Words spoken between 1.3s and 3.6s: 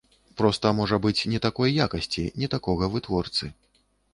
не такой якасці, не такога вытворцы.